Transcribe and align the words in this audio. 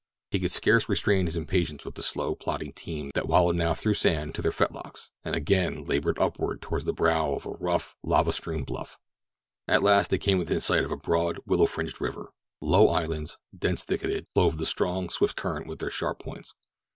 He 0.31 0.39
could 0.39 0.51
scarce 0.51 0.89
restrain 0.89 1.27
his 1.27 1.35
impatience 1.35 1.85
with 1.85 1.93
the 1.93 2.01
slow, 2.01 2.33
plodding 2.33 2.73
team 2.73 3.11
that 3.13 3.27
wallowed 3.27 3.55
now 3.55 3.75
through 3.75 3.93
sand 3.93 4.33
to 4.33 4.41
their 4.41 4.51
fetlocks, 4.51 5.11
and 5.23 5.35
again 5.35 5.83
labored 5.83 6.17
upward 6.17 6.59
toward 6.59 6.85
the 6.87 6.91
brow 6.91 7.35
of 7.35 7.45
a 7.45 7.51
rough, 7.51 7.93
lava 8.01 8.31
strewn 8.31 8.63
bluff. 8.63 8.97
At 9.67 9.83
last 9.83 10.09
they 10.09 10.17
came 10.17 10.39
within 10.39 10.59
sight 10.59 10.83
of 10.83 10.91
a 10.91 10.97
broad, 10.97 11.37
willow 11.45 11.67
fringed 11.67 12.01
river. 12.01 12.31
Low 12.61 12.87
islands, 12.89 13.37
dense 13.55 13.83
thicketed, 13.83 14.25
clove 14.33 14.57
the 14.57 14.65
strong, 14.65 15.07
swift 15.11 15.35
current 15.35 15.67
with 15.67 15.77
their 15.77 15.91
sharp 15.91 16.17
points. 16.17 16.55